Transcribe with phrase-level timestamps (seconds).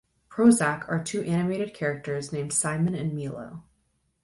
[0.31, 3.61] Prozzak are two animated characters named Simon and Milo.